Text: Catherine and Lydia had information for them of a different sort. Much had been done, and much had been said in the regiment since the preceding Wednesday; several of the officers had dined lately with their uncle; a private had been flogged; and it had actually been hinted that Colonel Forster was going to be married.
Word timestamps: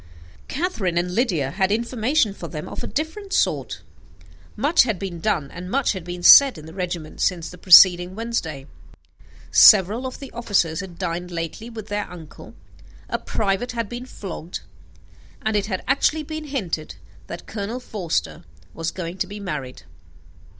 Catherine 0.47 0.97
and 0.97 1.13
Lydia 1.13 1.51
had 1.51 1.71
information 1.71 2.33
for 2.33 2.47
them 2.47 2.67
of 2.67 2.83
a 2.83 2.87
different 2.87 3.33
sort. 3.33 3.83
Much 4.55 4.81
had 4.81 4.97
been 4.97 5.19
done, 5.19 5.51
and 5.51 5.69
much 5.69 5.91
had 5.93 6.03
been 6.03 6.23
said 6.23 6.57
in 6.57 6.65
the 6.65 6.73
regiment 6.73 7.21
since 7.21 7.51
the 7.51 7.57
preceding 7.59 8.15
Wednesday; 8.15 8.65
several 9.51 10.07
of 10.07 10.17
the 10.17 10.31
officers 10.31 10.79
had 10.79 10.97
dined 10.97 11.29
lately 11.29 11.69
with 11.69 11.87
their 11.89 12.09
uncle; 12.09 12.55
a 13.09 13.19
private 13.19 13.73
had 13.73 13.87
been 13.87 14.07
flogged; 14.07 14.61
and 15.43 15.55
it 15.55 15.67
had 15.67 15.83
actually 15.87 16.23
been 16.23 16.45
hinted 16.45 16.95
that 17.27 17.45
Colonel 17.45 17.79
Forster 17.79 18.43
was 18.73 18.89
going 18.89 19.19
to 19.19 19.27
be 19.27 19.39
married. 19.39 19.83